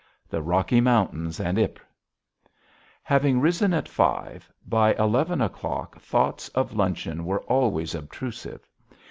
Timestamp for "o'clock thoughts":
5.41-6.49